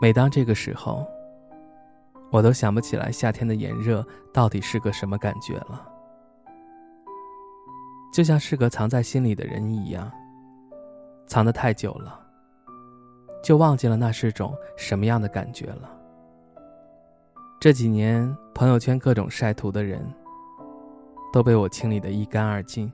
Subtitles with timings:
[0.00, 1.06] 每当这个时候，
[2.30, 5.88] 我都想不起来夏天的炎热到底是个什么感觉了，
[8.12, 10.10] 就像是个藏在心里的人一样，
[11.26, 12.20] 藏得太久了，
[13.42, 15.90] 就忘记了那是种什么样的感觉了。
[17.58, 20.06] 这几年朋友圈各种晒图的人，
[21.32, 22.92] 都被我清理得一干二净。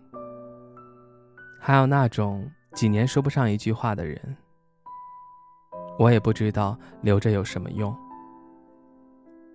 [1.58, 4.36] 还有那种几年说不上一句话的人，
[5.98, 7.94] 我也不知道留着有什么用。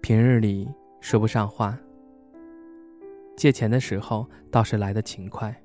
[0.02, 0.70] 平日里
[1.02, 1.78] 说不上话，
[3.36, 5.56] 借钱的时候倒是来的勤快。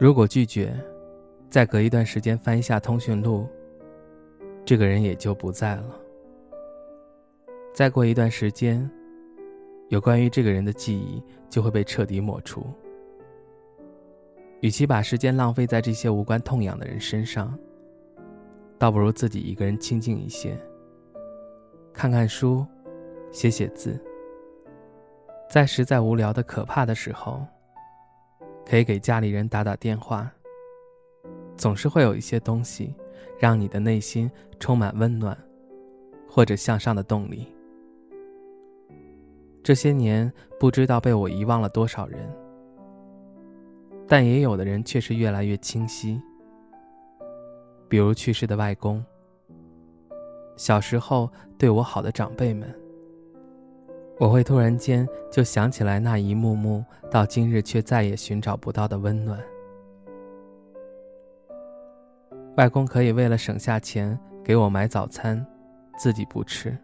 [0.00, 0.74] 如果拒绝，
[1.48, 3.46] 再隔一段时间翻一下通讯录，
[4.64, 5.84] 这个人也就不在了。
[7.72, 8.90] 再过一段时间，
[9.88, 12.66] 有关于这个人的记忆就会被彻底抹除。
[14.60, 17.56] 与其把时间浪费在这些无关痛痒的人身上，
[18.84, 20.54] 倒不如自己一个人清静一些，
[21.90, 22.66] 看看书，
[23.32, 23.98] 写写字。
[25.48, 27.46] 在实在无聊的可怕的时候，
[28.66, 30.30] 可以给家里人打打电话。
[31.56, 32.94] 总是会有一些东西，
[33.38, 35.34] 让你的内心充满温暖，
[36.28, 37.48] 或者向上的动力。
[39.62, 42.20] 这些年，不知道被我遗忘了多少人，
[44.06, 46.20] 但也有的人却是越来越清晰。
[47.88, 49.04] 比如去世的外公，
[50.56, 52.68] 小时候对我好的长辈们，
[54.18, 59.38] 我会突然间就想起来那一幕幕，到今日却再也寻找不到的温暖。
[62.56, 65.44] 外公可以为了省下钱给我买早餐，
[65.98, 66.76] 自己不吃。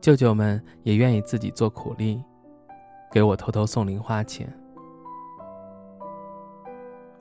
[0.00, 2.22] 舅舅们也愿意自己做苦力，
[3.10, 4.52] 给我偷偷送零花钱。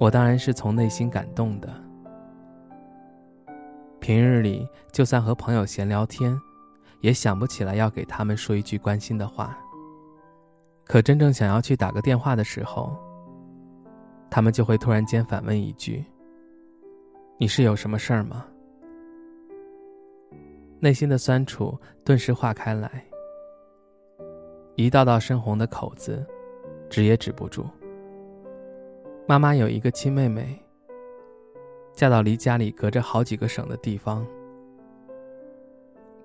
[0.02, 1.70] 我当然是从内心感动的。
[4.00, 6.36] 平日里就算和朋友闲聊天，
[7.02, 9.56] 也想不起来要给他们说一句关心的话。
[10.86, 12.98] 可真正想要去打个电话的时候，
[14.28, 16.04] 他们就会突然间反问一句
[17.38, 18.44] ：“你是有什么事儿吗？”
[20.82, 23.06] 内心的酸楚顿时化开来，
[24.74, 26.26] 一道道深红的口子，
[26.90, 27.68] 止也止不住。
[29.28, 30.60] 妈妈有一个亲妹妹，
[31.94, 34.26] 嫁到离家里隔着好几个省的地方。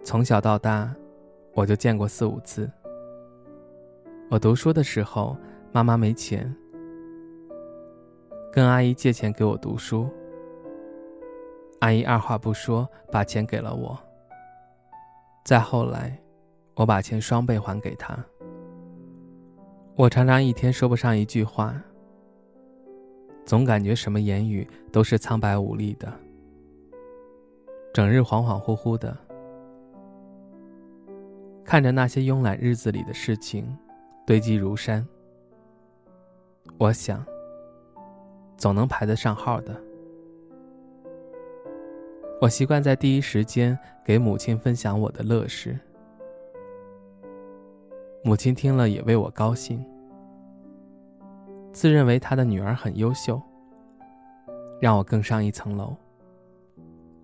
[0.02, 0.92] 从小到大，
[1.52, 2.68] 我就见过四五次。
[4.28, 5.36] 我读书的时候，
[5.72, 6.52] 妈妈没钱，
[8.50, 10.08] 跟阿姨借钱给我读书。
[11.80, 13.96] 阿姨二话不说，把钱给了我。
[15.44, 16.18] 再后来，
[16.74, 18.18] 我把钱双倍还给他。
[19.94, 21.80] 我常常一天说不上一句话，
[23.46, 26.12] 总感觉什么言语都是苍白无力的，
[27.94, 29.16] 整日恍恍惚惚的，
[31.64, 33.64] 看着那些慵懒日子里的事情
[34.26, 35.06] 堆积如山。
[36.76, 37.24] 我想，
[38.56, 39.80] 总能排得上号的。
[42.40, 45.78] 我习惯在第一时间给母亲分享我的乐事，
[48.24, 49.82] 母亲听了也为我高兴，
[51.76, 53.38] 自认为他的女儿很优秀，
[54.80, 55.94] 让我更上一层楼。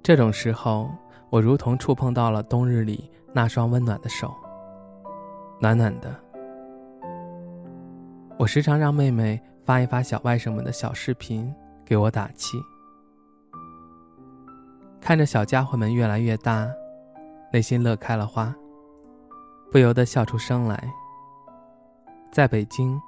[0.02, 0.90] 这种时候，
[1.30, 4.30] 我如同触碰到了冬日里那双温暖的手，
[5.58, 6.14] 暖暖的。
[8.36, 11.50] 我时常让妹妹发一发小外甥们的小视频，
[11.82, 12.58] 给我打气。
[15.00, 16.68] 看着小家伙们越来越大，
[17.50, 18.54] 内心乐开了花，
[19.70, 20.92] 不由得笑出声来。
[22.30, 23.00] 在北京，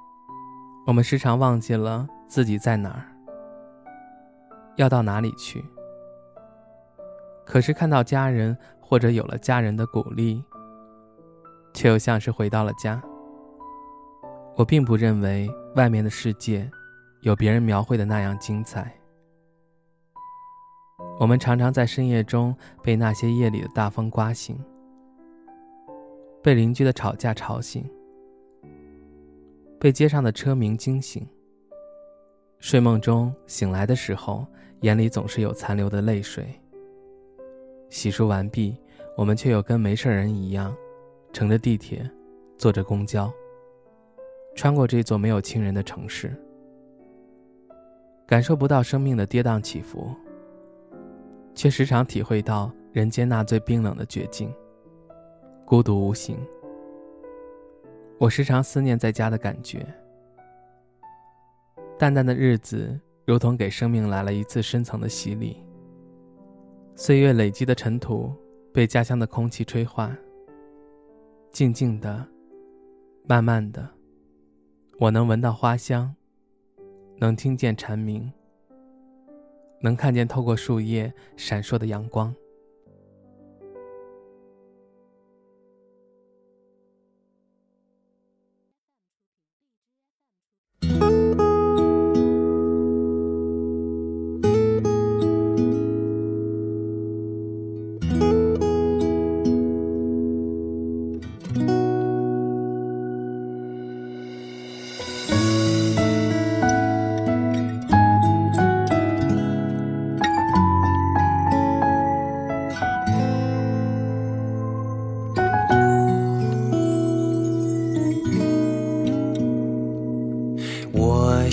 [0.85, 3.09] 我们时常忘记了自己在哪儿，
[4.75, 5.65] 要到哪里去。
[7.43, 10.43] 可是看到家人或者有了家人的鼓励，
[11.73, 13.01] 却又像是回到了家。
[14.55, 16.69] 我并不认为外面的世界
[17.21, 18.95] 有别人描绘的那样精彩。
[21.19, 24.55] 我们常常在深夜中被那些夜里的大风刮醒，
[26.43, 27.89] 被邻居的吵架吵醒，
[29.85, 31.23] 被街上的车鸣惊醒。
[32.57, 34.43] 睡梦中醒来的时候，
[34.81, 36.59] 眼里总是有残留的泪水。
[37.91, 38.75] 洗漱完毕，
[39.15, 40.75] 我们却又跟没事人一样，
[41.31, 42.03] 乘着地铁，
[42.57, 43.31] 坐着公交，
[44.55, 46.35] 穿过这座没有亲人的城市，
[48.25, 50.09] 感受不到生命的跌宕起伏。
[51.53, 54.51] 却时常体会到人间那最冰冷的绝境，
[55.63, 56.35] 孤独无形。
[58.17, 59.85] 我时常思念在家的感觉，
[61.99, 65.61] 淡淡的日子如同给生命来了一次深层的洗礼。
[66.95, 68.33] 岁月累积的尘土
[68.73, 70.15] 被家乡的空气吹化。
[71.51, 72.25] 静静的，
[73.27, 73.85] 慢慢的，
[74.97, 76.13] 我能闻到花香，
[77.17, 78.31] 能听见蝉鸣，
[79.81, 82.33] 能看见透过树叶闪烁的阳光。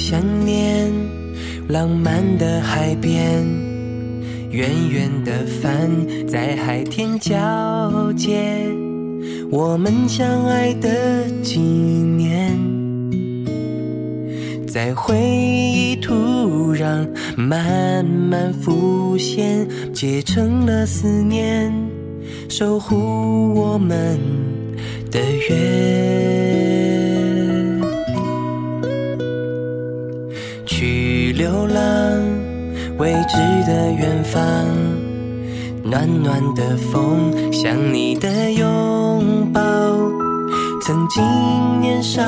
[0.05, 0.93] 想念
[1.69, 3.47] 浪漫的海边，
[4.51, 5.89] 远远的帆
[6.27, 8.67] 在海天交界，
[9.49, 12.51] 我们相爱的纪念，
[14.67, 21.73] 在回忆土壤慢慢浮现，结成了思念，
[22.49, 24.19] 守护我们
[25.13, 26.72] 的约。
[31.43, 31.83] 流浪
[32.99, 33.37] 未知
[33.67, 34.41] 的远方，
[35.83, 39.61] 暖暖的风像你的拥抱，
[40.81, 41.21] 曾经
[41.81, 42.23] 年少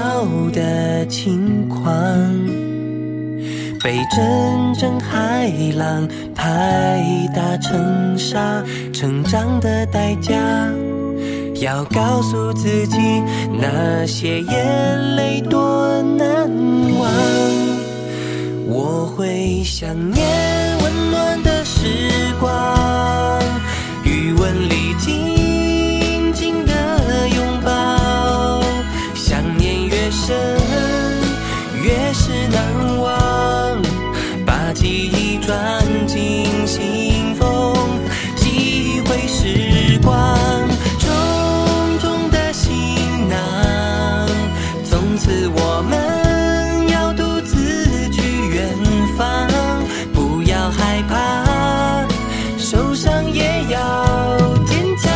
[0.53, 1.87] 的轻狂，
[3.85, 7.01] 被阵阵海浪拍
[7.33, 10.35] 打成沙，成长的代价，
[11.61, 12.99] 要告诉自己
[13.61, 16.34] 那些眼泪多难。
[18.77, 22.84] 我会想念温暖的时光，
[53.35, 55.13] 也要坚强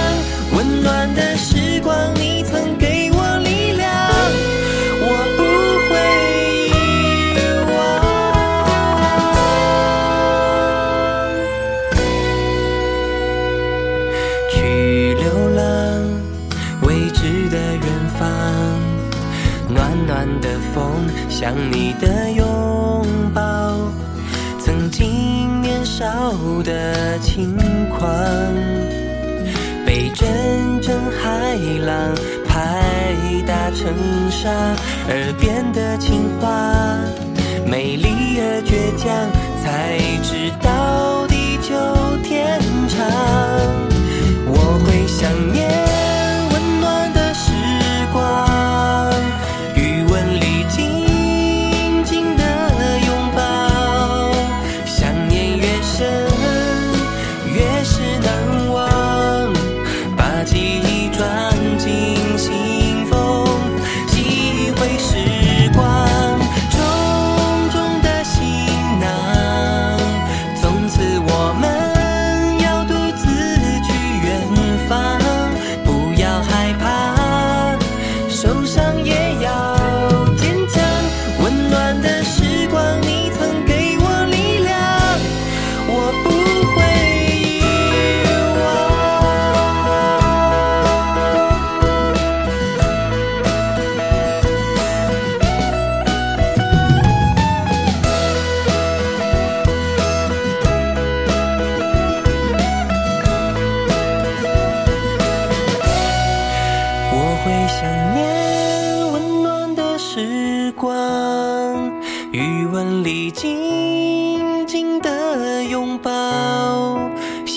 [0.56, 3.88] 温暖的时光你曾给我力量
[5.00, 5.06] 我
[5.36, 5.40] 不
[5.86, 5.90] 会
[6.68, 6.72] 遗
[7.70, 7.72] 忘
[14.50, 15.24] 去流
[15.54, 15.62] 浪
[16.82, 17.86] 未知的远
[18.18, 18.20] 方
[19.68, 19.78] 暖
[20.08, 22.42] 暖的风像你的拥
[23.32, 23.67] 抱。
[25.98, 26.06] 少
[26.62, 27.56] 的轻
[27.90, 28.08] 狂，
[29.84, 32.14] 被阵阵海浪
[32.46, 32.80] 拍
[33.44, 33.92] 打成
[34.30, 34.48] 沙
[35.08, 36.94] 耳边的情话，
[37.66, 39.10] 美丽而倔强，
[39.60, 40.67] 才知道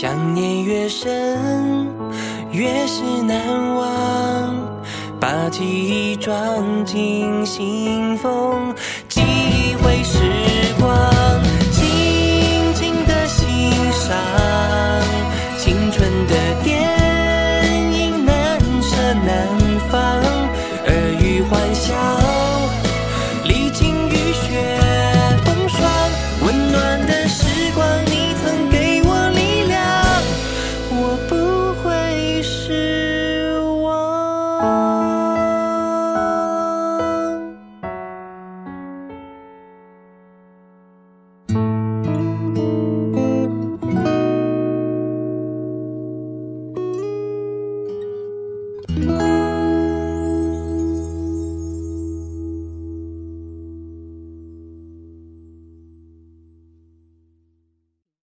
[0.02, 1.88] 想念越深
[2.52, 4.56] 越是难忘，
[5.20, 8.74] 把记忆装进信封，